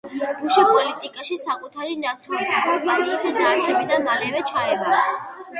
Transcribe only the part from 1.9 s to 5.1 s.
ნავთობკომპანიის დაარსებიდან მალევე ჩაება.